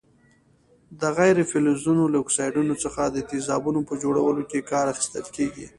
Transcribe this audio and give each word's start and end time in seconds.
د 1.01 1.03
غیر 1.17 1.37
فلزونو 1.51 2.03
له 2.13 2.17
اکسایډونو 2.23 2.75
څخه 2.83 3.01
د 3.05 3.17
تیزابونو 3.31 3.79
په 3.89 3.93
جوړولو 4.03 4.41
کې 4.49 4.67
کار 4.71 4.85
اخیستل 4.93 5.25
کیږي. 5.35 5.67